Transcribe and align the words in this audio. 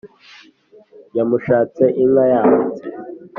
yamushatse 1.17 1.83
inka 2.03 2.23
yahatse, 2.31 2.85